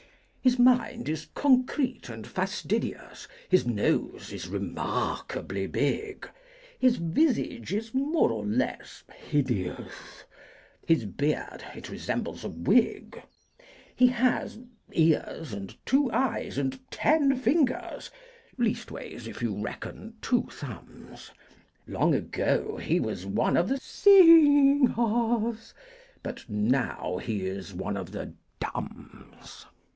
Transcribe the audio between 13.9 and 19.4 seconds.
He has ears, and two eyes, and ten fingers, Leastways